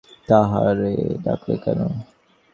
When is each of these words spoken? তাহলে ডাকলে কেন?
তাহলে 0.27 0.91
ডাকলে 1.23 1.55
কেন? 1.63 1.79